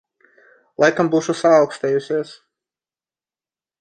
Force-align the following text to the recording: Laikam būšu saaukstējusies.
Laikam 0.83 1.11
būšu 1.15 1.35
saaukstējusies. 1.41 2.33